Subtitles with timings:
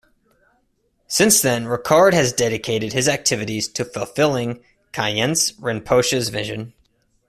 [1.05, 6.73] Since then, Ricard has dedicated his activities to fulfilling Khyentse Rinpoche's vision.